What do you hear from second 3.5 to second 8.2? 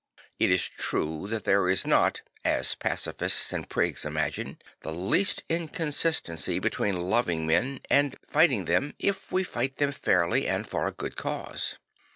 and prigs imagine, the least inconsist ency between loving men and